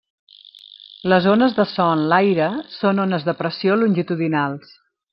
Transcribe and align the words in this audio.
Les 1.13 1.27
ones 1.33 1.53
de 1.59 1.67
so 1.73 1.87
en 1.97 2.03
l’aire 2.13 2.49
són 2.81 3.05
ones 3.07 3.31
de 3.31 3.39
pressió 3.45 3.81
longitudinals. 3.83 4.79